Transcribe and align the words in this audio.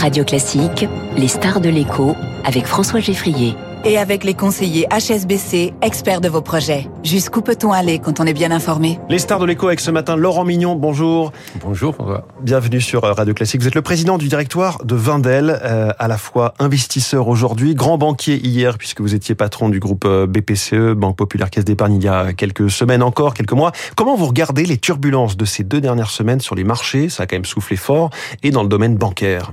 Radio 0.00 0.24
Classique, 0.24 0.86
les 1.18 1.28
stars 1.28 1.60
de 1.60 1.68
l'écho 1.68 2.16
avec 2.46 2.64
François 2.64 3.00
Geffrier 3.00 3.54
et 3.84 3.98
avec 3.98 4.24
les 4.24 4.32
conseillers 4.32 4.86
HSBC, 4.90 5.74
experts 5.82 6.22
de 6.22 6.28
vos 6.30 6.40
projets. 6.40 6.88
Jusqu'où 7.04 7.42
peut-on 7.42 7.70
aller 7.70 7.98
quand 7.98 8.18
on 8.18 8.24
est 8.24 8.32
bien 8.32 8.50
informé? 8.50 8.98
Les 9.10 9.18
stars 9.18 9.40
de 9.40 9.44
l'écho 9.44 9.66
avec 9.66 9.78
ce 9.78 9.90
matin 9.90 10.16
Laurent 10.16 10.44
Mignon, 10.44 10.74
bonjour. 10.74 11.32
Bonjour 11.62 11.94
Bienvenue 12.40 12.80
sur 12.80 13.04
euh, 13.04 13.12
Radio 13.12 13.34
Classique. 13.34 13.60
Vous 13.60 13.68
êtes 13.68 13.74
le 13.74 13.82
président 13.82 14.16
du 14.16 14.28
directoire 14.28 14.82
de 14.86 14.94
Vindel, 14.94 15.60
euh, 15.62 15.90
à 15.98 16.08
la 16.08 16.16
fois 16.16 16.54
investisseur 16.58 17.28
aujourd'hui, 17.28 17.74
grand 17.74 17.98
banquier 17.98 18.36
hier 18.36 18.78
puisque 18.78 19.02
vous 19.02 19.14
étiez 19.14 19.34
patron 19.34 19.68
du 19.68 19.80
groupe 19.80 20.06
euh, 20.06 20.26
BPCE, 20.26 20.94
Banque 20.94 21.16
Populaire 21.16 21.50
Caisse 21.50 21.66
d'Épargne 21.66 21.96
il 21.96 22.04
y 22.04 22.08
a 22.08 22.32
quelques 22.32 22.70
semaines 22.70 23.02
encore, 23.02 23.34
quelques 23.34 23.52
mois. 23.52 23.72
Comment 23.96 24.16
vous 24.16 24.26
regardez 24.26 24.64
les 24.64 24.78
turbulences 24.78 25.36
de 25.36 25.44
ces 25.44 25.62
deux 25.62 25.82
dernières 25.82 26.10
semaines 26.10 26.40
sur 26.40 26.54
les 26.54 26.64
marchés? 26.64 27.10
Ça 27.10 27.24
a 27.24 27.26
quand 27.26 27.36
même 27.36 27.44
soufflé 27.44 27.76
fort 27.76 28.08
et 28.42 28.50
dans 28.50 28.62
le 28.62 28.68
domaine 28.70 28.96
bancaire. 28.96 29.52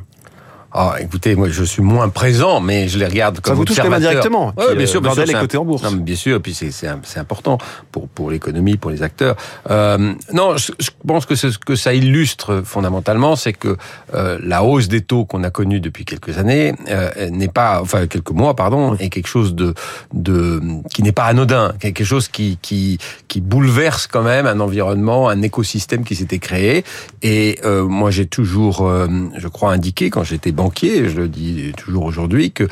Ah, 0.72 0.96
écoutez, 1.00 1.36
moi 1.36 1.50
je 1.50 1.64
suis 1.64 1.82
moins 1.82 2.10
présent, 2.10 2.60
mais 2.60 2.88
je 2.88 3.00
les 3.00 3.06
regarde 3.06 3.40
comme 3.40 3.54
Ça 3.54 3.56
vous 3.56 3.66
touche 3.66 3.80
directement. 4.00 4.54
Oui, 4.58 4.76
bien 4.76 4.86
sûr, 4.86 5.02
bien 5.02 5.14
sûr, 5.14 5.24
est 5.24 5.34
coté 5.34 5.58
en 5.58 5.66
bourse. 5.66 5.84
Non, 5.84 5.92
bien 5.92 6.16
sûr, 6.16 6.42
puis 6.42 6.54
c'est 6.54 6.72
c'est 6.72 7.20
important 7.20 7.58
pour 7.92 8.08
pour 8.08 8.32
l'économie, 8.32 8.78
pour 8.78 8.92
les 8.92 9.04
acteurs. 9.04 9.36
Euh, 9.70 10.14
non, 10.34 10.58
je, 10.58 10.72
je, 10.80 10.90
pense 11.06 11.26
que 11.26 11.36
ce 11.36 11.58
que 11.58 11.76
ça 11.76 11.94
illustre 11.94 12.62
fondamentalement, 12.64 13.36
c'est 13.36 13.54
que 13.54 13.78
euh, 14.14 14.38
la 14.44 14.64
hausse 14.64 14.88
des 14.88 15.02
taux 15.02 15.26
qu'on 15.26 15.44
a 15.44 15.50
connue 15.50 15.80
depuis 15.80 16.06
quelques 16.06 16.38
années 16.38 16.74
euh, 16.90 17.30
n'est 17.30 17.48
pas, 17.48 17.82
enfin 17.82 18.08
quelques 18.08 18.32
mois, 18.32 18.56
pardon, 18.56 18.96
est 18.96 19.10
quelque 19.10 19.28
chose 19.28 19.56
de 19.56 19.74
de 20.14 20.62
qui 20.94 21.04
n'est 21.04 21.12
pas 21.12 21.26
anodin, 21.26 21.74
quelque 21.80 22.04
chose 22.04 22.28
qui 22.28 22.60
qui 22.62 22.98
qui 23.28 23.42
bouleverse 23.42 24.08
quand 24.08 24.24
même 24.24 24.46
un 24.46 24.60
environnement, 24.60 25.30
un 25.30 25.42
écosystème 25.42 26.04
qui 26.04 26.16
s'était 26.16 26.40
créé. 26.40 26.84
Et 27.22 27.60
euh, 27.66 27.86
moi, 27.86 28.12
j'ai 28.12 28.26
toujours, 28.26 28.88
euh, 28.88 29.08
je 29.38 29.48
crois, 29.48 29.72
indiqué 29.72 30.10
quand 30.10 30.24
j'étais 30.24 30.52
je 30.84 31.16
le 31.16 31.28
dis 31.28 31.72
toujours 31.78 32.06
aujourd'hui, 32.06 32.52
que 32.52 32.68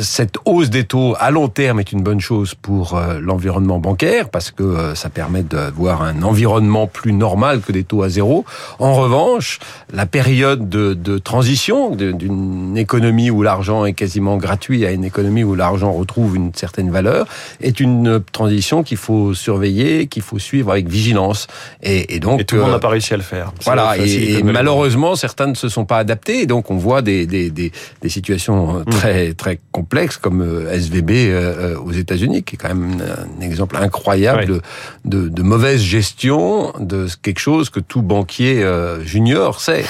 cette 0.00 0.36
hausse 0.44 0.70
des 0.70 0.84
taux 0.84 1.14
à 1.18 1.30
long 1.30 1.48
terme 1.48 1.80
est 1.80 1.92
une 1.92 2.02
bonne 2.02 2.20
chose 2.20 2.54
pour 2.54 2.96
euh, 2.96 3.20
l'environnement 3.20 3.78
bancaire 3.78 4.28
parce 4.28 4.50
que 4.50 4.62
euh, 4.62 4.94
ça 4.94 5.08
permet 5.08 5.42
d'avoir 5.42 6.02
un 6.02 6.22
environnement 6.22 6.86
plus 6.86 7.12
normal 7.12 7.60
que 7.60 7.72
des 7.72 7.84
taux 7.84 8.02
à 8.02 8.08
zéro. 8.08 8.44
En 8.78 8.94
revanche, 8.94 9.58
la 9.92 10.06
période 10.06 10.68
de, 10.68 10.94
de 10.94 11.18
transition 11.18 11.94
d'une 11.94 12.76
économie 12.76 13.30
où 13.30 13.42
l'argent 13.42 13.84
est 13.84 13.92
quasiment 13.92 14.36
gratuit 14.36 14.86
à 14.86 14.90
une 14.90 15.04
économie 15.04 15.44
où 15.44 15.54
l'argent 15.54 15.92
retrouve 15.92 16.36
une 16.36 16.52
certaine 16.54 16.90
valeur 16.90 17.26
est 17.60 17.80
une 17.80 18.20
transition 18.32 18.82
qu'il 18.82 18.98
faut 18.98 19.34
surveiller, 19.34 20.06
qu'il 20.06 20.22
faut 20.22 20.38
suivre 20.38 20.70
avec 20.72 20.88
vigilance. 20.88 21.46
Et, 21.82 22.14
et 22.14 22.20
donc, 22.20 22.40
et 22.40 22.44
tout 22.44 22.56
le 22.56 22.62
monde 22.62 22.72
n'a 22.72 22.78
pas 22.78 22.88
réussi 22.88 23.14
à 23.14 23.16
le 23.16 23.22
faire. 23.22 23.52
Voilà. 23.64 23.96
Et, 23.98 24.38
et 24.38 24.42
malheureusement, 24.42 25.16
certains 25.16 25.46
ne 25.46 25.54
se 25.54 25.68
sont 25.68 25.84
pas 25.84 25.98
adaptés. 25.98 26.42
Et 26.42 26.46
donc, 26.46 26.70
on 26.70 26.76
voit 26.76 27.02
des 27.02 27.29
des, 27.30 27.50
des, 27.50 27.72
des 28.02 28.08
situations 28.08 28.76
euh, 28.76 28.80
mm. 28.80 28.90
très 28.90 29.32
très 29.34 29.60
complexes 29.72 30.16
comme 30.16 30.42
euh, 30.42 30.72
SVB 30.72 31.10
euh, 31.10 31.78
aux 31.78 31.92
États-Unis, 31.92 32.42
qui 32.42 32.56
est 32.56 32.58
quand 32.58 32.68
même 32.68 32.98
un 33.00 33.40
exemple 33.40 33.76
incroyable 33.76 34.46
de, 34.46 34.60
de, 35.04 35.28
de, 35.28 35.42
mauvaise 35.42 35.80
gestion 35.80 36.72
de 36.78 37.06
quelque 37.22 37.40
chose 37.40 37.70
que 37.70 37.80
tout 37.80 38.02
banquier 38.02 38.64
junior 39.04 39.60
sait. 39.60 39.84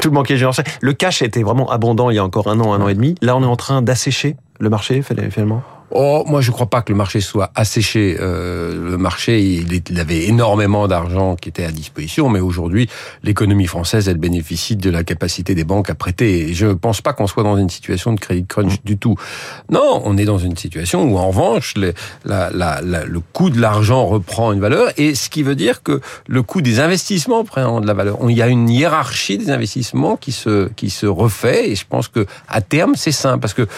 Tout 0.00 0.10
banquier 0.10 0.36
junior 0.36 0.54
sait. 0.54 0.64
Le 0.80 0.92
cash 0.92 1.22
était 1.22 1.42
vraiment 1.42 1.70
abondant 1.70 2.10
il 2.10 2.16
y 2.16 2.18
a 2.18 2.24
encore 2.24 2.48
un 2.48 2.60
an, 2.60 2.74
un 2.74 2.80
an 2.80 2.88
et 2.88 2.94
demi. 2.94 3.14
Là, 3.22 3.36
on 3.36 3.42
est 3.42 3.46
en 3.46 3.56
train 3.56 3.82
d'assécher 3.82 4.36
le 4.58 4.70
marché 4.70 5.02
finalement? 5.02 5.62
Oh, 5.92 6.24
moi, 6.26 6.40
je 6.40 6.50
ne 6.50 6.54
crois 6.54 6.66
pas 6.66 6.82
que 6.82 6.90
le 6.90 6.98
marché 6.98 7.20
soit 7.20 7.52
asséché. 7.54 8.16
Euh, 8.20 8.90
le 8.90 8.98
marché, 8.98 9.40
il, 9.40 10.00
avait 10.00 10.24
énormément 10.24 10.88
d'argent 10.88 11.36
qui 11.36 11.48
était 11.48 11.64
à 11.64 11.70
disposition, 11.70 12.28
mais 12.28 12.40
aujourd'hui, 12.40 12.88
l'économie 13.22 13.66
française, 13.66 14.08
elle 14.08 14.18
bénéficie 14.18 14.74
de 14.74 14.90
la 14.90 15.04
capacité 15.04 15.54
des 15.54 15.62
banques 15.62 15.88
à 15.88 15.94
prêter. 15.94 16.48
Et 16.48 16.54
je 16.54 16.66
ne 16.66 16.72
pense 16.72 17.00
pas 17.00 17.12
qu'on 17.12 17.28
soit 17.28 17.44
dans 17.44 17.56
une 17.56 17.70
situation 17.70 18.12
de 18.12 18.18
crédit 18.18 18.44
crunch 18.46 18.82
du 18.84 18.98
tout. 18.98 19.14
Non, 19.70 20.02
on 20.04 20.16
est 20.18 20.24
dans 20.24 20.38
une 20.38 20.56
situation 20.56 21.04
où, 21.04 21.18
en 21.18 21.28
revanche, 21.28 21.74
le 21.76 23.18
coût 23.32 23.50
de 23.50 23.60
l'argent 23.60 24.06
reprend 24.06 24.52
une 24.52 24.60
valeur, 24.60 24.90
et 24.96 25.14
ce 25.14 25.30
qui 25.30 25.44
veut 25.44 25.54
dire 25.54 25.84
que 25.84 26.00
le 26.26 26.42
coût 26.42 26.62
des 26.62 26.80
investissements 26.80 27.44
prend 27.44 27.80
de 27.80 27.86
la 27.86 27.94
valeur. 27.94 28.18
Il 28.28 28.36
y 28.36 28.42
a 28.42 28.48
une 28.48 28.68
hiérarchie 28.68 29.38
des 29.38 29.50
investissements 29.50 30.16
qui 30.16 30.32
se 30.32 30.68
qui 30.74 30.90
se 30.90 31.06
refait, 31.06 31.70
et 31.70 31.76
je 31.76 31.84
pense 31.88 32.08
que 32.08 32.26
à 32.48 32.60
terme, 32.60 32.94
c'est 32.96 33.12
simple, 33.12 33.38
parce 33.38 33.54
que 33.54 33.68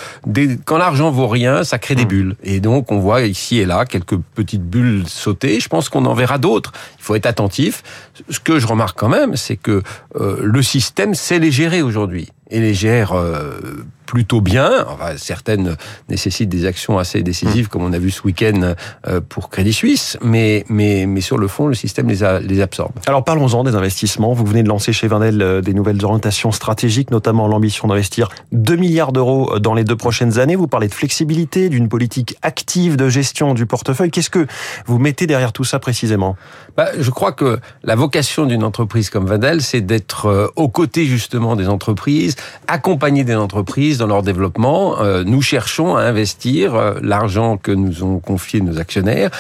quand 0.64 0.78
l'argent 0.78 1.10
vaut 1.10 1.28
rien, 1.28 1.64
ça 1.64 1.78
crée 1.78 1.97
des 1.98 2.04
bulles. 2.04 2.36
Et 2.42 2.60
donc, 2.60 2.90
on 2.92 2.98
voit 2.98 3.22
ici 3.22 3.58
et 3.58 3.66
là 3.66 3.84
quelques 3.84 4.16
petites 4.34 4.64
bulles 4.64 5.04
sauter. 5.06 5.60
Je 5.60 5.68
pense 5.68 5.88
qu'on 5.88 6.04
en 6.04 6.14
verra 6.14 6.38
d'autres. 6.38 6.72
Il 6.98 7.04
faut 7.04 7.14
être 7.14 7.26
attentif. 7.26 7.82
Ce 8.30 8.40
que 8.40 8.58
je 8.58 8.66
remarque 8.66 8.98
quand 8.98 9.08
même, 9.08 9.36
c'est 9.36 9.56
que 9.56 9.82
euh, 10.16 10.38
le 10.42 10.62
système 10.62 11.14
sait 11.14 11.38
les 11.38 11.50
gérer 11.50 11.82
aujourd'hui 11.82 12.28
et 12.50 12.60
les 12.60 12.74
gère 12.74 13.12
euh, 13.12 13.86
plutôt 14.06 14.40
bien. 14.40 14.86
Enfin, 14.88 15.16
certaines 15.16 15.76
nécessitent 16.08 16.48
des 16.48 16.64
actions 16.64 16.98
assez 16.98 17.22
décisives, 17.22 17.66
mmh. 17.66 17.68
comme 17.68 17.82
on 17.82 17.92
a 17.92 17.98
vu 17.98 18.10
ce 18.10 18.22
week-end 18.22 18.74
euh, 19.06 19.20
pour 19.26 19.50
Crédit 19.50 19.74
Suisse, 19.74 20.16
mais, 20.22 20.64
mais, 20.70 21.04
mais 21.06 21.20
sur 21.20 21.36
le 21.36 21.46
fond, 21.46 21.66
le 21.66 21.74
système 21.74 22.08
les, 22.08 22.24
a, 22.24 22.40
les 22.40 22.62
absorbe. 22.62 22.92
Alors 23.06 23.22
parlons-en 23.22 23.64
des 23.64 23.74
investissements. 23.74 24.32
Vous 24.32 24.46
venez 24.46 24.62
de 24.62 24.68
lancer 24.68 24.94
chez 24.94 25.08
Vindel 25.08 25.42
euh, 25.42 25.60
des 25.60 25.74
nouvelles 25.74 26.02
orientations 26.02 26.50
stratégiques, 26.52 27.10
notamment 27.10 27.48
l'ambition 27.48 27.86
d'investir 27.86 28.30
2 28.52 28.76
milliards 28.76 29.12
d'euros 29.12 29.58
dans 29.58 29.74
les 29.74 29.84
deux 29.84 29.96
prochaines 29.96 30.38
années. 30.38 30.56
Vous 30.56 30.68
parlez 30.68 30.88
de 30.88 30.94
flexibilité, 30.94 31.68
d'une 31.68 31.90
politique 31.90 32.36
active 32.40 32.96
de 32.96 33.10
gestion 33.10 33.52
du 33.52 33.66
portefeuille. 33.66 34.10
Qu'est-ce 34.10 34.30
que 34.30 34.46
vous 34.86 34.98
mettez 34.98 35.26
derrière 35.26 35.52
tout 35.52 35.64
ça 35.64 35.78
précisément? 35.78 36.36
Bah, 36.78 36.88
Je 36.98 37.10
crois 37.10 37.32
que 37.32 37.58
la 37.82 37.94
vocation 37.94 38.46
d'une 38.46 38.64
entreprise 38.64 39.10
comme 39.10 39.26
Vindel, 39.26 39.60
c'est 39.60 39.82
d'être 39.82 40.50
aux 40.56 40.68
côtés 40.68 41.04
justement 41.04 41.56
des 41.56 41.68
entreprises, 41.68 42.36
accompagner 42.66 43.24
des 43.24 43.34
entreprises 43.34 43.98
dans 43.98 44.06
leur 44.06 44.22
développement. 44.22 45.00
Euh, 45.00 45.24
nous 45.24 45.42
cherchons 45.42 45.96
à 45.96 46.02
investir 46.02 46.74
euh, 46.74 46.94
l'argent 47.02 47.56
que 47.56 47.72
nous 47.72 48.04
ont 48.04 48.18
confié 48.18 48.60
nos 48.60 48.78
actionnaires 48.78 49.30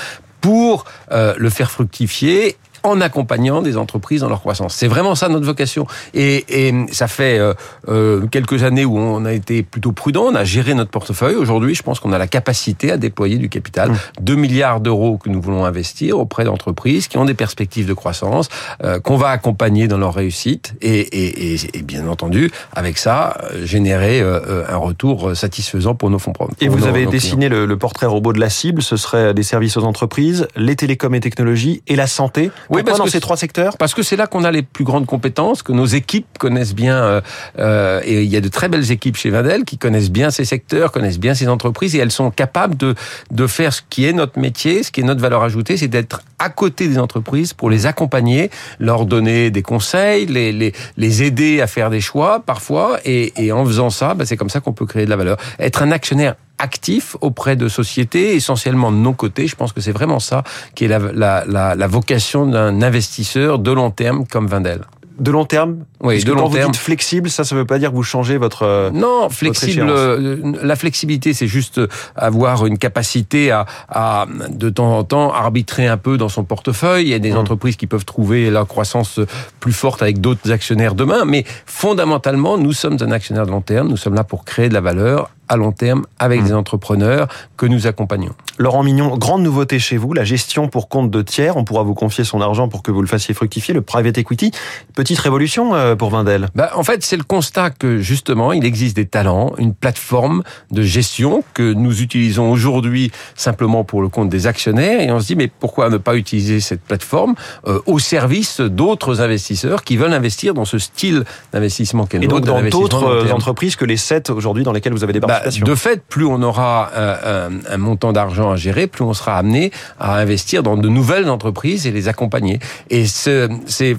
pour 0.40 0.84
euh, 1.10 1.34
le 1.36 1.50
faire 1.50 1.70
fructifier 1.70 2.56
en 2.82 3.00
accompagnant 3.00 3.62
des 3.62 3.76
entreprises 3.76 4.20
dans 4.20 4.28
leur 4.28 4.40
croissance. 4.40 4.74
C'est 4.74 4.88
vraiment 4.88 5.14
ça 5.14 5.28
notre 5.28 5.46
vocation. 5.46 5.86
Et, 6.14 6.44
et 6.48 6.74
ça 6.92 7.08
fait 7.08 7.38
euh, 7.38 7.54
euh, 7.88 8.26
quelques 8.26 8.62
années 8.62 8.84
où 8.84 8.98
on 8.98 9.24
a 9.24 9.32
été 9.32 9.62
plutôt 9.62 9.92
prudent, 9.92 10.24
on 10.24 10.34
a 10.34 10.44
géré 10.44 10.74
notre 10.74 10.90
portefeuille. 10.90 11.36
Aujourd'hui, 11.36 11.74
je 11.74 11.82
pense 11.82 12.00
qu'on 12.00 12.12
a 12.12 12.18
la 12.18 12.26
capacité 12.26 12.90
à 12.90 12.96
déployer 12.96 13.38
du 13.38 13.48
capital. 13.48 13.90
Mmh. 13.90 13.98
2 14.20 14.34
milliards 14.34 14.80
d'euros 14.80 15.18
que 15.18 15.28
nous 15.28 15.40
voulons 15.40 15.64
investir 15.64 16.18
auprès 16.18 16.44
d'entreprises 16.44 17.08
qui 17.08 17.18
ont 17.18 17.24
des 17.24 17.34
perspectives 17.34 17.86
de 17.86 17.94
croissance, 17.94 18.48
euh, 18.82 19.00
qu'on 19.00 19.16
va 19.16 19.28
accompagner 19.28 19.88
dans 19.88 19.98
leur 19.98 20.14
réussite 20.14 20.74
et, 20.80 21.00
et, 21.00 21.54
et, 21.54 21.58
et 21.74 21.82
bien 21.82 22.06
entendu, 22.08 22.50
avec 22.74 22.98
ça, 22.98 23.38
générer 23.64 24.20
euh, 24.20 24.64
un 24.68 24.76
retour 24.76 25.36
satisfaisant 25.36 25.94
pour 25.94 26.10
nos 26.10 26.18
fonds 26.18 26.32
propres. 26.32 26.54
Et 26.60 26.68
vous 26.68 26.80
nos, 26.80 26.86
avez 26.86 27.04
nos 27.04 27.10
dessiné 27.10 27.48
le, 27.48 27.66
le, 27.66 27.76
portrait 27.76 28.06
robot 28.06 28.32
de 28.32 28.40
la 28.40 28.50
cible, 28.50 28.82
ce 28.82 28.96
serait 28.96 29.34
des 29.34 29.42
services 29.42 29.76
aux 29.76 29.84
entreprises, 29.84 30.48
les 30.56 30.76
télécoms 30.76 31.14
et 31.14 31.20
technologies 31.20 31.82
et 31.86 31.96
la 31.96 32.06
santé. 32.06 32.50
Oui, 32.70 32.82
parce 32.82 32.98
dans 32.98 33.04
que 33.04 33.10
ces 33.10 33.20
trois 33.20 33.36
secteurs? 33.36 33.76
Parce 33.78 33.94
que 33.94 34.02
c'est 34.02 34.16
là 34.16 34.26
qu'on 34.26 34.44
a 34.44 34.50
les 34.50 34.62
plus 34.62 34.84
grandes 34.84 35.06
compétences, 35.06 35.62
que 35.62 35.72
nos 35.72 35.86
équipes 35.86 36.26
connaissent 36.38 36.74
bien, 36.74 36.96
euh, 36.96 37.20
euh, 37.58 38.00
et 38.04 38.22
il 38.22 38.30
y 38.30 38.36
a 38.36 38.40
de 38.40 38.48
très 38.48 38.68
belles 38.68 38.90
équipes 38.90 39.16
chez 39.16 39.30
Vadel 39.30 39.64
qui 39.64 39.78
connaissent 39.78 40.10
bien 40.10 40.30
ces 40.30 40.44
secteurs, 40.44 40.92
connaissent 40.92 41.18
bien 41.18 41.34
ces 41.34 41.48
entreprises, 41.48 41.94
et 41.96 41.98
elles 41.98 42.10
sont 42.10 42.30
capables 42.30 42.76
de, 42.76 42.94
de 43.30 43.46
faire 43.46 43.72
ce 43.72 43.82
qui 43.88 44.06
est 44.06 44.12
notre 44.12 44.38
métier, 44.38 44.82
ce 44.82 44.90
qui 44.90 45.00
est 45.00 45.04
notre 45.04 45.20
valeur 45.20 45.42
ajoutée, 45.42 45.76
c'est 45.76 45.88
d'être 45.88 46.22
à 46.38 46.50
côté 46.50 46.88
des 46.88 46.98
entreprises 46.98 47.52
pour 47.52 47.70
les 47.70 47.86
accompagner, 47.86 48.50
leur 48.78 49.06
donner 49.06 49.50
des 49.50 49.62
conseils, 49.62 50.26
les, 50.26 50.52
les, 50.52 50.72
les 50.96 51.22
aider 51.22 51.60
à 51.60 51.66
faire 51.66 51.90
des 51.90 52.00
choix 52.00 52.42
parfois, 52.44 52.98
et, 53.04 53.44
et 53.44 53.52
en 53.52 53.64
faisant 53.64 53.90
ça, 53.90 54.14
bah, 54.14 54.24
c'est 54.26 54.36
comme 54.36 54.50
ça 54.50 54.60
qu'on 54.60 54.72
peut 54.72 54.86
créer 54.86 55.04
de 55.04 55.10
la 55.10 55.16
valeur. 55.16 55.36
Être 55.58 55.82
un 55.82 55.90
actionnaire 55.90 56.34
actif 56.58 57.16
auprès 57.20 57.56
de 57.56 57.68
sociétés, 57.68 58.34
essentiellement 58.34 58.90
de 58.92 58.96
nos 58.96 59.12
côtés. 59.12 59.46
Je 59.46 59.56
pense 59.56 59.72
que 59.72 59.80
c'est 59.80 59.92
vraiment 59.92 60.20
ça 60.20 60.42
qui 60.74 60.84
est 60.84 60.88
la, 60.88 60.98
la, 60.98 61.44
la, 61.46 61.74
la 61.74 61.86
vocation 61.86 62.46
d'un 62.46 62.82
investisseur 62.82 63.58
de 63.58 63.70
long 63.72 63.90
terme 63.90 64.26
comme 64.26 64.46
Vindel. 64.46 64.82
De 65.18 65.32
long 65.32 65.44
terme 65.46 65.78
Oui, 66.00 66.22
de 66.22 66.32
long 66.32 66.48
terme. 66.48 66.66
Vous 66.66 66.70
dites 66.70 66.80
flexible, 66.80 67.28
ça, 67.28 67.42
ça 67.42 67.56
veut 67.56 67.64
pas 67.64 67.80
dire 67.80 67.90
que 67.90 67.96
vous 67.96 68.04
changez 68.04 68.38
votre. 68.38 68.62
euh, 68.62 68.90
Non, 68.92 69.28
flexible. 69.30 69.82
votre 69.82 70.64
la 70.64 70.76
flexibilité, 70.76 71.32
c'est 71.34 71.48
juste 71.48 71.80
avoir 72.14 72.66
une 72.66 72.78
capacité 72.78 73.50
à, 73.50 73.66
à, 73.88 74.26
de 74.48 74.70
temps 74.70 74.96
en 74.96 75.02
temps, 75.02 75.32
arbitrer 75.32 75.88
un 75.88 75.96
peu 75.96 76.18
dans 76.18 76.28
son 76.28 76.44
portefeuille. 76.44 77.06
Il 77.06 77.08
y 77.08 77.14
a 77.14 77.18
des 77.18 77.32
mmh. 77.32 77.36
entreprises 77.36 77.74
qui 77.74 77.88
peuvent 77.88 78.04
trouver 78.04 78.48
la 78.48 78.64
croissance 78.64 79.18
plus 79.58 79.72
forte 79.72 80.02
avec 80.02 80.20
d'autres 80.20 80.52
actionnaires 80.52 80.94
demain. 80.94 81.24
Mais 81.24 81.44
fondamentalement, 81.66 82.56
nous 82.56 82.72
sommes 82.72 82.98
un 83.00 83.10
actionnaire 83.10 83.44
de 83.44 83.50
long 83.50 83.60
terme. 83.60 83.88
Nous 83.88 83.96
sommes 83.96 84.14
là 84.14 84.22
pour 84.22 84.44
créer 84.44 84.68
de 84.68 84.74
la 84.74 84.80
valeur 84.80 85.30
à 85.48 85.56
long 85.56 85.72
terme 85.72 86.04
avec 86.18 86.40
mmh. 86.40 86.44
des 86.44 86.52
entrepreneurs 86.52 87.28
que 87.56 87.66
nous 87.66 87.86
accompagnons. 87.86 88.34
Laurent 88.58 88.82
Mignon, 88.82 89.16
grande 89.16 89.42
nouveauté 89.42 89.78
chez 89.78 89.96
vous, 89.96 90.12
la 90.14 90.24
gestion 90.24 90.68
pour 90.68 90.88
compte 90.88 91.10
de 91.10 91.22
tiers. 91.22 91.56
On 91.56 91.64
pourra 91.64 91.84
vous 91.84 91.94
confier 91.94 92.24
son 92.24 92.40
argent 92.40 92.68
pour 92.68 92.82
que 92.82 92.90
vous 92.90 93.02
le 93.02 93.06
fassiez 93.06 93.32
fructifier, 93.32 93.72
le 93.72 93.82
private 93.82 94.18
equity. 94.18 94.50
Petite 94.96 95.18
révolution 95.20 95.74
euh, 95.74 95.94
pour 95.94 96.10
Vindel 96.10 96.48
bah, 96.56 96.72
En 96.74 96.82
fait, 96.82 97.04
c'est 97.04 97.16
le 97.16 97.22
constat 97.22 97.70
que 97.70 97.98
justement, 97.98 98.52
il 98.52 98.64
existe 98.64 98.96
des 98.96 99.06
talents, 99.06 99.52
une 99.58 99.74
plateforme 99.74 100.42
de 100.72 100.82
gestion 100.82 101.44
que 101.54 101.72
nous 101.72 102.02
utilisons 102.02 102.50
aujourd'hui 102.50 103.12
simplement 103.36 103.84
pour 103.84 104.02
le 104.02 104.08
compte 104.08 104.28
des 104.28 104.48
actionnaires. 104.48 105.00
Et 105.00 105.12
on 105.12 105.20
se 105.20 105.26
dit, 105.28 105.36
mais 105.36 105.46
pourquoi 105.48 105.88
ne 105.88 105.96
pas 105.96 106.16
utiliser 106.16 106.58
cette 106.58 106.82
plateforme 106.82 107.34
euh, 107.66 107.80
au 107.86 108.00
service 108.00 108.60
d'autres 108.60 109.20
investisseurs 109.20 109.84
qui 109.84 109.96
veulent 109.96 110.12
investir 110.12 110.52
dans 110.52 110.64
ce 110.64 110.78
style 110.78 111.24
d'investissement 111.52 112.06
qu'est 112.06 112.18
Et 112.18 112.26
donc 112.26 112.44
dans 112.44 112.60
d'autres 112.62 113.30
entreprises 113.32 113.76
que 113.76 113.84
les 113.84 113.96
sept 113.96 114.30
aujourd'hui 114.30 114.64
dans 114.64 114.72
lesquelles 114.72 114.92
vous 114.92 115.04
avez 115.04 115.12
des 115.12 115.20
bah, 115.44 115.50
De 115.50 115.74
fait, 115.74 116.02
plus 116.02 116.24
on 116.24 116.42
aura 116.42 116.90
un, 116.96 117.50
un 117.68 117.76
montant 117.76 118.12
d'argent 118.12 118.50
à 118.50 118.56
gérer, 118.56 118.86
plus 118.86 119.04
on 119.04 119.14
sera 119.14 119.36
amené 119.36 119.70
à 119.98 120.16
investir 120.16 120.62
dans 120.62 120.76
de 120.76 120.88
nouvelles 120.88 121.28
entreprises 121.28 121.86
et 121.86 121.90
les 121.90 122.08
accompagner. 122.08 122.58
Et 122.90 123.06
c'est 123.06 123.96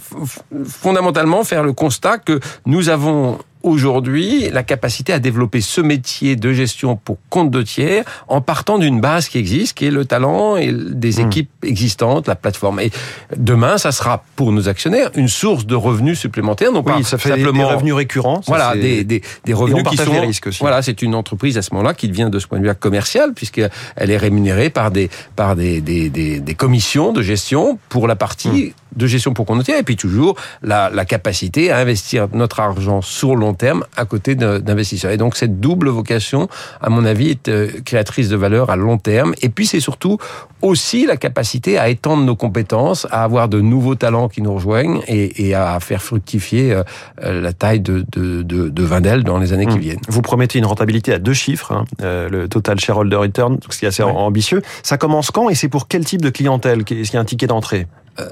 fondamentalement 0.66 1.44
faire 1.44 1.64
le 1.64 1.74
constat 1.74 2.18
que 2.18 2.40
nous 2.66 2.90
avons 2.90 3.40
aujourd'hui 3.64 4.50
la 4.52 4.64
capacité 4.64 5.14
à 5.14 5.20
développer 5.20 5.62
ce 5.62 5.82
métier 5.82 6.36
de 6.36 6.54
gestion 6.54 6.96
pour 6.96 7.18
compte 7.30 7.52
de 7.52 7.62
tiers 7.62 8.04
en 8.28 8.42
partant 8.42 8.78
d'une 8.78 9.02
base 9.02 9.28
qui 9.28 9.38
existe, 9.38 9.78
qui 9.78 9.86
est 9.86 9.92
le 9.92 10.06
talent 10.06 10.56
et 10.56 10.72
des 10.72 11.18
hmm. 11.18 11.28
équipes 11.28 11.50
existantes, 11.64 12.28
la 12.28 12.36
plateforme. 12.36 12.80
Et 12.80 12.92
demain, 13.36 13.78
ça 13.78 13.92
sera 13.92 14.24
pour 14.36 14.52
nos 14.52 14.70
actionnaires 14.70 15.12
une 15.16 15.28
source 15.28 15.66
de 15.66 15.76
revenus 15.76 16.20
supplémentaires. 16.20 16.72
Donc 16.72 16.88
oui, 16.88 17.04
ça 17.04 17.18
fait 17.18 17.30
simplement 17.30 17.68
des 17.68 17.74
revenus 17.74 17.94
récurrents. 17.94 18.42
voilà, 18.48 18.76
des, 18.76 19.04
des, 19.04 19.22
des, 19.46 19.54
revenus 19.54 19.84
qui 19.84 19.98
sont. 19.98 20.22
risques 20.22 20.48
aussi. 20.48 20.60
Voilà, 20.60 20.82
c'est 20.82 21.02
une 21.02 21.16
entreprise 21.16 21.58
à 21.58 21.62
ce 21.62 21.74
moment-là 21.74 21.94
qui 21.94 22.08
devient 22.08 22.30
de 22.32 22.40
ce 22.40 22.48
point 22.48 22.60
de 22.60 22.68
vue 22.68 22.76
commercial 22.76 23.34
puisqu'elle 23.34 23.72
est 23.98 24.18
rémunérée 24.18 24.70
par 24.70 24.92
des 24.92 25.10
par 25.36 25.56
des, 25.56 25.82
des, 25.82 26.10
des, 26.10 26.56
commissions 26.56 27.14
de 27.14 27.22
gestion 27.22 27.80
pour 27.90 28.08
la 28.08 28.16
partie 28.16 28.50
hmm. 28.50 28.72
De 29.00 29.08
gestion 29.08 29.34
pour 29.34 29.46
de 29.58 29.64
tiers 29.64 29.80
et 29.80 29.84
puis 29.84 29.96
toujours 29.96 30.36
la, 30.62 30.90
la 30.90 31.06
capacité 31.06 31.72
à 31.72 31.78
investir 31.80 32.28
notre 32.34 32.60
argent 32.60 33.02
sur 33.02 33.36
long 33.36 33.54
terme 33.54 33.86
à 33.98 34.06
côté 34.06 34.36
d'investisseurs. 34.36 35.12
Et 35.12 35.18
donc 35.18 35.36
cette 35.36 35.60
double 35.60 35.90
vocation, 35.90 36.48
à 36.82 36.90
mon 36.90 37.06
avis, 37.06 37.30
est 37.30 37.48
euh, 37.48 37.70
créatrice 37.84 38.30
de 38.30 38.36
valeur 38.36 38.70
à 38.70 38.76
long 38.76 38.98
terme. 38.98 39.34
Et 39.42 39.50
puis 39.50 39.66
c'est 39.66 39.80
surtout 39.80 40.18
aussi 40.62 41.06
la 41.06 41.18
capacité 41.18 41.78
à 41.78 41.90
étendre 41.90 42.24
nos 42.24 42.36
compétences, 42.36 43.08
à 43.12 43.24
avoir 43.24 43.48
de 43.48 43.62
nouveaux 43.62 43.96
talents 43.96 44.28
qui 44.28 44.42
nous 44.42 44.54
rejoignent 44.54 45.02
et, 45.08 45.56
à 45.56 45.80
faire 45.80 46.02
fructifier 46.02 46.74
euh, 46.74 46.84
euh, 47.24 47.42
la 47.42 47.54
taille 47.54 47.80
de, 47.80 48.06
de, 48.12 48.44
de, 48.44 48.70
de 48.70 48.84
Vindel 48.84 49.24
dans 49.24 49.38
les 49.38 49.54
années 49.54 49.66
qui 49.66 49.78
hmm. 49.78 49.82
viennent. 49.82 50.02
Vous 50.10 50.22
promettez 50.22 50.60
une 50.60 50.66
rentabilité 50.66 51.14
à 51.14 51.20
deux 51.20 51.34
chiffres, 51.34 51.72
hein, 51.72 51.86
le 52.02 52.48
total 52.48 52.80
shareholder 52.80 53.16
return, 53.16 53.58
ce 53.70 53.78
qui 53.80 53.86
est 53.86 53.88
assez 53.88 54.04
ambitieux. 54.04 54.62
Ça 54.84 54.98
commence 54.98 55.32
quand 55.32 55.50
et 55.50 55.56
c'est 55.56 55.70
pour 55.70 55.88
quel 55.88 56.06
type 56.06 56.22
de 56.22 56.30
clientèle? 56.30 56.80
Est-ce 56.82 56.86
qu'il 56.86 57.14
y 57.14 57.18
a 57.18 57.22
un 57.22 57.26
ticket 57.26 57.48
d'entrée? 57.48 57.88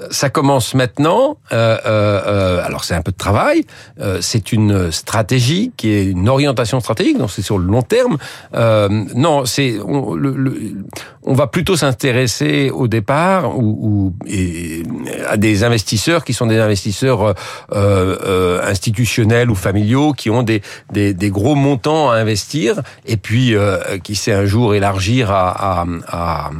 Ça 0.10 0.30
commence 0.30 0.74
maintenant. 0.74 1.38
Euh, 1.52 1.78
euh, 1.86 2.66
alors 2.66 2.84
c'est 2.84 2.96
un 2.96 3.02
peu 3.02 3.12
de 3.12 3.18
travail. 3.18 3.66
c'est 4.22 4.52
une 4.52 4.92
stratégie 4.92 5.72
qui 5.78 5.90
est 5.92 6.06
une 6.06 6.30
orientation 6.30 6.80
stratégique, 6.80 7.18
donc 7.18 7.32
c'est 7.32 7.42
sur 7.42 7.58
le 7.58 7.66
long 7.66 7.82
terme. 7.82 8.18
non, 8.54 9.46
c'est 9.46 9.78
on, 9.84 11.34
va 11.34 11.48
plutôt 11.48 11.76
s'intéresser 11.76 12.70
au 12.70 12.88
départ 12.88 13.58
ou, 13.58 14.14
à 15.28 15.38
des 15.38 15.64
investisseurs 15.64 16.24
qui 16.24 16.34
sont 16.34 16.48
des 16.48 16.60
investisseurs 16.60 17.36
institutionnels 17.72 19.50
ou 19.50 19.56
familiaux 19.56 20.14
qui 20.14 20.30
ont 20.30 20.44
des, 20.44 20.62
gros 21.30 21.56
montants 21.56 22.10
à 22.10 22.16
investir 22.18 22.82
et 23.06 23.18
puis 23.18 23.56
qui 24.04 24.16
sait 24.16 24.34
un 24.34 24.46
jour 24.46 24.76
élargir 24.76 25.32
à, 25.32 25.86
à, 26.08 26.52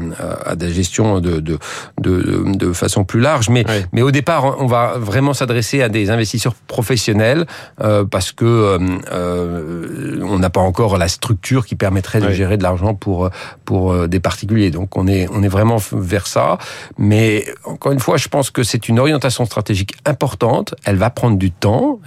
à, 0.46 0.56
des 0.56 0.72
gestions 0.74 1.20
de 1.20 2.74
façon 2.74 3.04
plus 3.04 3.17
large, 3.20 3.50
mais 3.50 3.66
mais 3.92 4.02
au 4.02 4.12
départ, 4.12 4.60
on 4.60 4.66
va 4.66 4.94
vraiment 4.98 5.34
s'adresser 5.34 5.82
à 5.82 5.90
des 5.90 6.10
investisseurs 6.10 6.56
professionnels 6.56 7.46
euh, 7.82 8.06
parce 8.06 8.32
que 8.32 8.46
euh, 8.46 8.80
euh, 9.12 10.20
on 10.24 10.40
n'a 10.40 10.50
pas 10.50 10.62
encore 10.62 10.98
la 10.98 11.08
structure 11.08 11.66
qui 11.66 11.76
permettrait 11.76 12.20
de 12.20 12.32
gérer 12.32 12.58
de 12.58 12.64
l'argent 12.64 12.94
pour 12.94 13.30
pour 13.66 14.08
des 14.08 14.20
particuliers. 14.20 14.72
Donc 14.72 14.98
on 14.98 15.08
est 15.08 15.28
on 15.32 15.44
est 15.44 15.48
vraiment 15.48 15.78
vers 15.92 16.28
ça, 16.28 16.58
mais 16.98 17.46
encore 17.66 17.92
une 17.92 18.00
fois, 18.00 18.18
je 18.18 18.28
pense 18.28 18.50
que 18.52 18.64
c'est 18.64 18.90
une 18.90 19.00
orientation 19.00 19.46
stratégique 19.46 19.96
importante. 20.06 20.76
Elle 20.86 20.98
va 20.98 21.10
prendre 21.10 21.38
du 21.38 21.52
temps. 21.52 22.00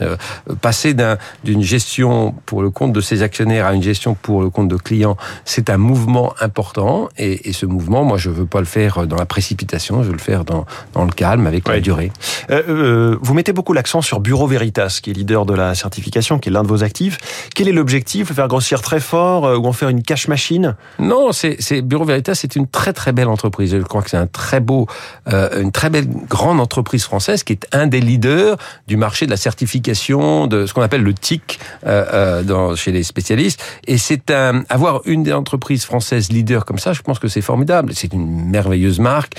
passer 0.61 0.95
d'un 0.95 1.19
d'une 1.45 1.63
gestion 1.63 2.35
pour 2.47 2.63
le 2.63 2.71
compte 2.71 2.93
de 2.93 3.01
ses 3.01 3.23
actionnaires 3.23 3.67
à 3.67 3.75
une 3.75 3.83
gestion 3.83 4.15
pour 4.15 4.43
le 4.43 4.51
compte 4.51 4.69
de 4.69 4.77
clients, 4.77 5.17
c'est 5.45 5.71
un 5.71 5.77
mouvement 5.77 6.35
important 6.41 7.09
et, 7.17 7.49
et, 7.49 7.53
ce 7.53 7.67
mouvement, 7.67 8.05
moi, 8.05 8.19
je 8.19 8.31
veux 8.31 8.47
pas 8.47 8.61
le 8.61 8.67
faire 8.67 9.07
dans 9.07 9.17
la 9.17 9.27
précipitation. 9.27 10.03
Je 10.03 10.09
veux 10.09 10.15
le 10.15 10.19
faire 10.19 10.45
dans 10.45 10.67
dans 10.93 11.00
le 11.05 11.13
calme, 11.13 11.47
avec 11.47 11.67
la 11.69 11.81
durée. 11.81 12.13
Euh, 12.51 12.63
euh, 12.69 13.19
vous 13.21 13.35
mettez 13.35 13.53
beaucoup 13.53 13.73
l'accent 13.73 14.03
sur 14.03 14.21
Bureau 14.21 14.47
Veritas, 14.47 15.01
qui 15.03 15.11
est 15.11 15.13
leader 15.13 15.47
de 15.47 15.55
la 15.55 15.75
certification, 15.75 16.39
qui 16.39 16.49
est 16.49 16.53
l'un 16.53 16.63
de 16.63 16.69
vos 16.69 16.83
actifs. 16.83 17.19
Quel 17.55 17.69
est 17.69 17.73
l'objectif 17.73 18.33
faire 18.33 18.49
grossir 18.49 18.81
très 18.81 19.01
fort 19.01 19.47
euh, 19.47 19.57
ou 19.57 19.67
en 19.67 19.73
faire 19.73 19.89
une 19.89 20.03
cash 20.03 20.29
machine? 20.29 20.77
Non, 20.99 21.33
c'est 21.33 21.83
Bureau 21.83 22.05
Veritas, 22.05 22.35
c'est 22.35 22.57
une 22.57 22.67
très 22.67 22.93
très 22.93 23.13
belle 23.13 23.29
entreprise. 23.29 23.71
Je 23.73 23.83
crois 23.83 24.03
que 24.03 24.11
c'est 24.11 24.17
un 24.17 24.27
très 24.27 24.61
beau, 24.61 24.87
une 25.27 25.73
très 25.73 25.91
belle 25.91 26.07
grande 26.29 26.61
entreprise 26.61 27.05
française 27.05 27.43
qui 27.45 27.53
est 27.53 27.67
un 27.73 27.87
des 27.87 28.01
leaders 28.01 28.57
du 28.87 28.97
marché 28.97 29.27
de 29.27 29.31
la 29.31 29.37
certification, 29.37 30.47
de 30.47 30.67
ce 30.67 30.75
qu'on 30.75 30.83
appelle 30.83 31.03
le 31.03 31.15
TIC 31.15 31.59
dans, 31.85 32.75
chez 32.77 32.93
les 32.93 33.03
spécialistes. 33.03 33.63
Et 33.87 33.99
c'est 33.99 34.31
un 34.31 34.65
avoir 34.69 35.03
une 35.05 35.23
des 35.23 35.33
entreprises 35.33 35.85
françaises 35.85 36.31
leaders 36.31 36.65
comme 36.65 36.79
ça, 36.79 36.93
je 36.93 37.03
pense 37.03 37.19
que 37.19 37.29
c'est 37.29 37.43
formidable. 37.43 37.93
C'est 37.95 38.13
une 38.13 38.51
merveilleuse 38.51 38.99
marque. 38.99 39.35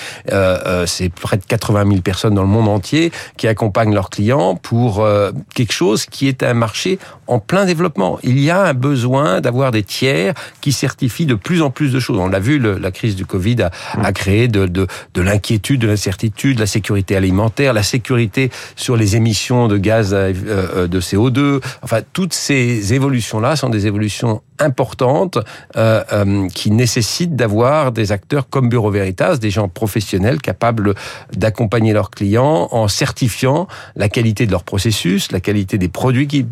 c'est 0.85 1.09
près 1.09 1.40
de 1.41 1.45
80 1.45 1.85
000 1.87 2.01
personnes 2.01 2.35
dans 2.35 2.43
le 2.43 2.47
monde 2.47 2.67
entier 2.67 3.11
qui 3.37 3.47
accompagnent 3.47 3.93
leurs 3.93 4.09
clients 4.09 4.55
pour 4.55 5.01
euh, 5.01 5.31
quelque 5.53 5.73
chose 5.73 6.05
qui 6.05 6.27
est 6.27 6.43
un 6.43 6.53
marché 6.53 6.99
en 7.27 7.39
plein 7.39 7.65
développement. 7.65 8.19
Il 8.23 8.39
y 8.39 8.49
a 8.49 8.63
un 8.63 8.73
besoin 8.73 9.41
d'avoir 9.41 9.71
des 9.71 9.83
tiers 9.83 10.33
qui 10.61 10.71
certifient 10.71 11.25
de 11.25 11.35
plus 11.35 11.61
en 11.61 11.69
plus 11.69 11.91
de 11.91 11.99
choses. 11.99 12.17
On 12.19 12.27
l'a 12.27 12.39
vu, 12.39 12.59
la 12.59 12.91
crise 12.91 13.15
du 13.15 13.25
Covid 13.25 13.63
a, 13.63 13.71
a 14.01 14.11
créé 14.11 14.47
de, 14.47 14.65
de, 14.65 14.87
de 15.13 15.21
l'inquiétude, 15.21 15.81
de 15.81 15.87
l'incertitude, 15.87 16.59
la 16.59 16.65
sécurité 16.65 17.15
alimentaire, 17.15 17.73
la 17.73 17.83
sécurité 17.83 18.51
sur 18.75 18.95
les 18.95 19.15
émissions 19.15 19.67
de 19.67 19.77
gaz 19.77 20.13
euh, 20.13 20.33
euh, 20.47 20.87
de 20.87 21.01
CO2. 21.01 21.61
Enfin, 21.81 22.01
toutes 22.13 22.33
ces 22.33 22.93
évolutions-là 22.93 23.55
sont 23.55 23.69
des 23.69 23.87
évolutions 23.87 24.41
importantes 24.61 25.37
euh, 25.75 26.03
euh, 26.13 26.47
qui 26.49 26.71
nécessitent 26.71 27.35
d'avoir 27.35 27.91
des 27.91 28.11
acteurs 28.11 28.49
comme 28.49 28.69
Bureau 28.69 28.91
Veritas, 28.91 29.37
des 29.37 29.49
gens 29.49 29.67
professionnels 29.67 30.41
capables 30.41 30.93
d'accompagner 31.35 31.93
leurs 31.93 32.11
clients 32.11 32.69
en 32.71 32.87
certifiant 32.87 33.67
la 33.95 34.09
qualité 34.09 34.45
de 34.45 34.51
leur 34.51 34.63
processus, 34.63 35.31
la 35.31 35.39
qualité 35.39 35.77
des 35.77 35.89
produits 35.89 36.27
qu'ils 36.27 36.45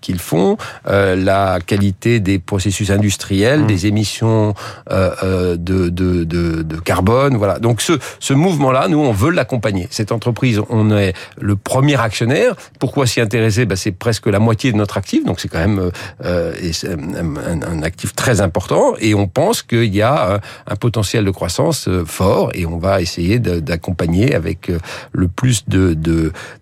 qu'ils 0.00 0.18
font, 0.18 0.56
euh, 0.86 1.16
la 1.16 1.58
qualité 1.64 2.20
des 2.20 2.38
processus 2.38 2.90
industriels, 2.90 3.62
mmh. 3.62 3.66
des 3.66 3.86
émissions 3.86 4.54
euh, 4.90 5.10
euh, 5.22 5.56
de, 5.56 5.88
de, 5.88 6.24
de, 6.24 6.62
de, 6.62 6.76
carbone. 6.76 7.36
Voilà. 7.36 7.58
Donc 7.58 7.80
ce, 7.80 7.94
ce 8.20 8.32
mouvement-là, 8.32 8.88
nous, 8.88 8.98
on 8.98 9.12
veut 9.12 9.30
l'accompagner. 9.30 9.86
Cette 9.90 10.12
entreprise, 10.12 10.60
on 10.70 10.90
est 10.96 11.14
le 11.38 11.56
premier 11.56 12.00
actionnaire. 12.00 12.54
Pourquoi 12.78 13.06
s'y 13.06 13.20
intéresser? 13.20 13.66
Ben, 13.66 13.76
C'est 13.76 13.92
presque 13.92 14.26
la 14.26 14.38
moitié 14.38 14.72
de 14.72 14.76
notre 14.76 14.96
actif, 14.96 15.24
donc 15.24 15.40
c'est 15.40 15.48
quand 15.48 15.58
même 15.58 15.90
euh, 16.24 16.54
un, 16.84 17.62
un, 17.62 17.82
actif 17.82 18.14
très 18.14 18.40
important. 18.40 18.94
Et 19.00 19.14
on 19.14 19.28
pense 19.28 19.62
qu'il 19.62 19.94
y 19.94 20.02
a 20.02 20.40
un, 20.66 20.76
potentiel 20.76 21.24
de 21.24 21.30
croissance 21.30 21.88
fort 22.06 22.50
et 22.54 22.66
on 22.66 22.78
va 22.78 23.00
essayer 23.00 23.38
d'accompagner 23.38 24.34
avec 24.34 24.70
le 25.12 25.28
plus 25.28 25.64
de 25.68 25.94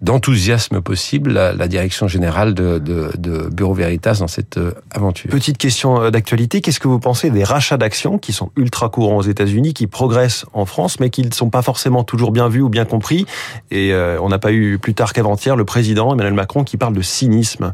d'enthousiasme 0.01 0.81
possible 0.81 1.33
la, 1.33 1.53
la, 1.53 1.69
direction 1.69 2.09
générale 2.09 2.55
de, 2.55 2.79
de, 2.79 3.11
de, 3.17 3.49
Bureau 3.49 3.75
Veritas 3.75 4.19
dans 4.21 4.29
cette 4.29 4.57
euh, 4.57 4.73
aventure. 4.91 5.31
Petite 5.31 5.59
question 5.59 6.01
euh, 6.01 6.11
d'actualité, 6.11 6.61
qu'est-ce 6.61 6.81
que 6.81 6.89
vous 6.89 6.99
pensez 6.99 7.31
des 7.31 7.45
rachats 7.45 7.77
d'actions 7.77 8.19
qui 8.19 8.33
sont 8.33 8.51
ultra 8.57 8.89
courants 8.89 9.19
aux 9.19 9.23
États-Unis, 9.23 9.75
qui 9.75 9.87
progressent 9.87 10.47
en 10.53 10.65
France, 10.65 11.01
mais 11.01 11.11
qui 11.11 11.23
ne 11.23 11.33
sont 11.33 11.51
pas 11.51 11.63
forcément 11.63 12.05
toujours 12.05 12.33
bien 12.33 12.49
vus 12.49 12.63
ou 12.63 12.69
bien 12.69 12.85
compris 12.85 13.27
Et 13.71 13.93
euh, 13.93 14.19
on 14.21 14.29
n'a 14.29 14.39
pas 14.39 14.53
eu 14.53 14.79
plus 14.79 14.95
tard 14.95 15.13
qu'avant-hier 15.13 15.57
le 15.57 15.65
président 15.65 16.13
Emmanuel 16.13 16.35
Macron 16.35 16.65
qui 16.65 16.77
parle 16.77 16.95
de 16.95 17.03
cynisme 17.03 17.73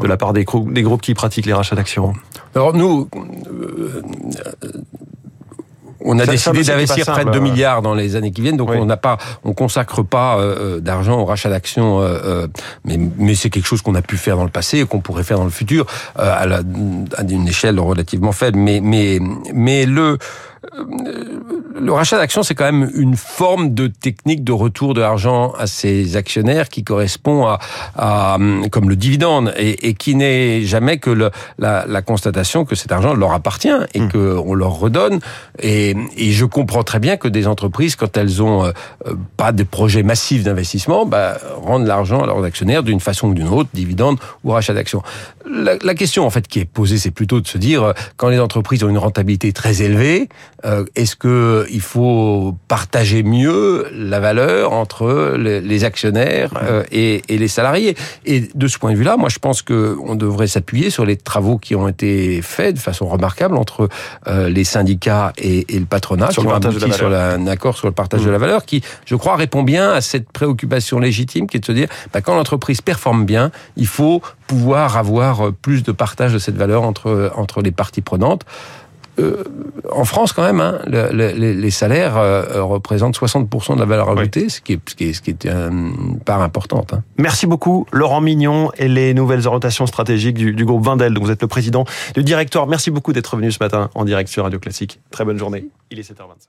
de 0.00 0.06
la 0.06 0.16
part 0.16 0.32
des, 0.32 0.44
des 0.66 0.82
groupes 0.82 1.02
qui 1.02 1.14
pratiquent 1.14 1.46
les 1.46 1.52
rachats 1.52 1.76
d'actions. 1.76 1.77
Alors 2.54 2.74
nous, 2.74 3.08
on 6.00 6.18
a 6.18 6.26
décidé 6.26 6.62
d'investir 6.62 7.06
près 7.06 7.24
de 7.24 7.30
2 7.30 7.40
milliards 7.40 7.82
dans 7.82 7.94
les 7.94 8.16
années 8.16 8.30
qui 8.30 8.40
viennent, 8.40 8.56
donc 8.56 8.70
on 8.70 8.84
n'a 8.84 8.96
pas, 8.96 9.18
on 9.44 9.52
consacre 9.52 10.02
pas 10.02 10.38
euh, 10.38 10.76
euh, 10.76 10.80
d'argent 10.80 11.20
au 11.20 11.24
rachat 11.24 11.50
d'actions, 11.50 12.00
euh, 12.00 12.46
mais, 12.84 12.98
mais 13.18 13.34
c'est 13.34 13.50
quelque 13.50 13.66
chose 13.66 13.82
qu'on 13.82 13.94
a 13.94 14.02
pu 14.02 14.16
faire 14.16 14.36
dans 14.36 14.44
le 14.44 14.50
passé 14.50 14.80
et 14.80 14.84
qu'on 14.84 15.00
pourrait 15.00 15.24
faire 15.24 15.38
dans 15.38 15.44
le 15.44 15.50
futur 15.50 15.86
à, 16.16 16.46
la, 16.46 16.58
à 17.16 17.22
une 17.22 17.48
échelle 17.48 17.80
relativement 17.80 18.32
faible. 18.32 18.58
Mais 18.58 18.80
mais 18.82 19.18
mais 19.52 19.86
le 19.86 20.18
le 21.80 21.92
rachat 21.92 22.16
d'actions, 22.16 22.42
c'est 22.42 22.54
quand 22.54 22.64
même 22.64 22.90
une 22.94 23.16
forme 23.16 23.74
de 23.74 23.86
technique 23.86 24.44
de 24.44 24.52
retour 24.52 24.94
de 24.94 25.00
l'argent 25.00 25.52
à 25.58 25.66
ses 25.66 26.16
actionnaires 26.16 26.68
qui 26.68 26.84
correspond 26.84 27.46
à, 27.46 27.58
à 27.96 28.38
comme 28.70 28.88
le 28.88 28.96
dividende 28.96 29.52
et, 29.56 29.88
et 29.88 29.94
qui 29.94 30.14
n'est 30.14 30.62
jamais 30.62 30.98
que 30.98 31.10
le, 31.10 31.30
la, 31.58 31.84
la, 31.86 32.02
constatation 32.02 32.64
que 32.64 32.74
cet 32.74 32.92
argent 32.92 33.14
leur 33.14 33.32
appartient 33.32 33.68
et 33.94 34.00
mmh. 34.00 34.12
qu'on 34.12 34.54
leur 34.54 34.78
redonne. 34.78 35.20
Et, 35.60 35.94
et, 36.16 36.32
je 36.32 36.44
comprends 36.44 36.84
très 36.84 36.98
bien 36.98 37.16
que 37.16 37.28
des 37.28 37.46
entreprises, 37.46 37.96
quand 37.96 38.16
elles 38.16 38.42
ont 38.42 38.64
euh, 38.64 38.72
pas 39.36 39.52
de 39.52 39.62
projets 39.62 40.02
massifs 40.02 40.44
d'investissement, 40.44 41.06
bah, 41.06 41.38
rendent 41.56 41.86
l'argent 41.86 42.22
à 42.22 42.26
leurs 42.26 42.44
actionnaires 42.44 42.82
d'une 42.82 43.00
façon 43.00 43.28
ou 43.28 43.34
d'une 43.34 43.48
autre, 43.48 43.70
dividende 43.74 44.18
ou 44.44 44.50
rachat 44.50 44.74
d'actions. 44.74 45.02
La, 45.50 45.76
la, 45.82 45.94
question 45.94 46.26
en 46.26 46.30
fait 46.30 46.46
qui 46.46 46.60
est 46.60 46.64
posée, 46.64 46.98
c'est 46.98 47.10
plutôt 47.10 47.40
de 47.40 47.46
se 47.46 47.58
dire 47.58 47.82
euh, 47.82 47.92
quand 48.16 48.28
les 48.28 48.40
entreprises 48.40 48.84
ont 48.84 48.88
une 48.88 48.98
rentabilité 48.98 49.52
très 49.52 49.82
élevée, 49.82 50.28
euh, 50.64 50.84
est-ce 50.94 51.16
que 51.16 51.66
il 51.70 51.80
faut 51.80 52.56
partager 52.68 53.22
mieux 53.22 53.86
la 53.92 54.20
valeur 54.20 54.72
entre 54.72 55.36
les, 55.36 55.84
actionnaires 55.84 56.50
euh, 56.62 56.82
et, 56.90 57.22
et, 57.28 57.38
les 57.38 57.48
salariés. 57.48 57.96
Et 58.24 58.48
de 58.54 58.68
ce 58.68 58.78
point 58.78 58.92
de 58.92 58.96
vue-là, 58.96 59.16
moi, 59.16 59.28
je 59.28 59.38
pense 59.38 59.62
que 59.62 59.96
on 60.04 60.14
devrait 60.14 60.46
s'appuyer 60.46 60.90
sur 60.90 61.04
les 61.04 61.16
travaux 61.16 61.58
qui 61.58 61.74
ont 61.74 61.88
été 61.88 62.42
faits 62.42 62.74
de 62.74 62.80
façon 62.80 63.06
remarquable 63.06 63.56
entre 63.56 63.88
euh, 64.26 64.48
les 64.48 64.64
syndicats 64.64 65.32
et, 65.38 65.74
et, 65.74 65.78
le 65.78 65.86
patronat, 65.86 66.30
sur 66.30 66.42
qui 66.42 66.48
le 66.48 66.54
ont 66.54 66.56
abouti 66.56 66.92
sur 66.92 67.08
la, 67.08 67.34
un 67.34 67.46
accord 67.46 67.76
sur 67.76 67.86
le 67.86 67.92
partage 67.92 68.22
mmh. 68.22 68.26
de 68.26 68.30
la 68.30 68.38
valeur, 68.38 68.64
qui, 68.64 68.82
je 69.04 69.14
crois, 69.14 69.36
répond 69.36 69.62
bien 69.62 69.92
à 69.92 70.00
cette 70.00 70.30
préoccupation 70.30 70.98
légitime 70.98 71.46
qui 71.46 71.56
est 71.56 71.60
de 71.60 71.66
se 71.66 71.72
dire, 71.72 71.88
bah, 72.12 72.20
quand 72.20 72.34
l'entreprise 72.34 72.80
performe 72.80 73.24
bien, 73.24 73.50
il 73.76 73.86
faut 73.86 74.22
pouvoir 74.46 74.96
avoir 74.96 75.52
plus 75.52 75.82
de 75.82 75.92
partage 75.92 76.32
de 76.32 76.38
cette 76.38 76.56
valeur 76.56 76.82
entre 76.82 77.30
entre 77.36 77.60
les 77.60 77.70
parties 77.70 78.00
prenantes 78.00 78.44
euh, 79.18 79.44
en 79.90 80.04
France, 80.04 80.32
quand 80.32 80.42
même, 80.42 80.60
hein, 80.60 80.78
le, 80.86 81.10
le, 81.12 81.52
les 81.52 81.70
salaires 81.70 82.16
euh, 82.16 82.62
représentent 82.62 83.18
60% 83.18 83.74
de 83.74 83.80
la 83.80 83.86
valeur 83.86 84.10
ajoutée, 84.10 84.44
oui. 84.44 84.50
ce, 84.50 84.60
qui 84.60 84.74
est, 84.74 84.80
ce, 84.88 84.94
qui 84.94 85.04
est, 85.04 85.12
ce 85.12 85.22
qui 85.22 85.30
est 85.30 85.46
une 85.46 86.18
part 86.24 86.42
importante. 86.42 86.92
Hein. 86.92 87.02
Merci 87.16 87.46
beaucoup, 87.46 87.86
Laurent 87.92 88.20
Mignon, 88.20 88.70
et 88.76 88.88
les 88.88 89.14
nouvelles 89.14 89.46
orientations 89.46 89.86
stratégiques 89.86 90.36
du, 90.36 90.52
du 90.52 90.64
groupe 90.64 90.84
Vindel. 90.84 91.14
Donc 91.14 91.24
vous 91.24 91.30
êtes 91.30 91.42
le 91.42 91.48
président 91.48 91.84
du 92.14 92.22
directoire. 92.22 92.66
Merci 92.66 92.90
beaucoup 92.90 93.12
d'être 93.12 93.36
venu 93.36 93.50
ce 93.50 93.58
matin 93.60 93.90
en 93.94 94.04
direct 94.04 94.28
sur 94.28 94.44
Radio 94.44 94.58
Classique. 94.58 95.00
Très 95.10 95.24
bonne 95.24 95.38
journée. 95.38 95.66
Il 95.90 95.98
est 95.98 96.10
7h25. 96.10 96.48